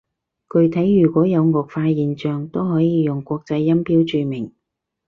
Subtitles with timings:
[0.49, 4.51] 具體如果有顎化現象，都可以用國際音標注明